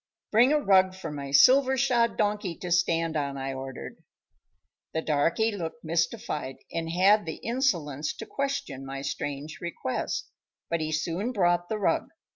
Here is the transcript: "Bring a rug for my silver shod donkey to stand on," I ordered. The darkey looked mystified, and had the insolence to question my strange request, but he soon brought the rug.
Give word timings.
"Bring 0.31 0.51
a 0.51 0.57
rug 0.59 0.95
for 0.95 1.11
my 1.11 1.29
silver 1.29 1.77
shod 1.77 2.17
donkey 2.17 2.55
to 2.57 2.71
stand 2.71 3.15
on," 3.15 3.37
I 3.37 3.53
ordered. 3.53 3.97
The 4.95 5.03
darkey 5.03 5.51
looked 5.55 5.83
mystified, 5.83 6.55
and 6.73 6.89
had 6.89 7.27
the 7.27 7.35
insolence 7.35 8.11
to 8.15 8.25
question 8.25 8.83
my 8.83 9.03
strange 9.03 9.59
request, 9.61 10.31
but 10.71 10.81
he 10.81 10.91
soon 10.91 11.31
brought 11.31 11.69
the 11.69 11.77
rug. 11.77 12.07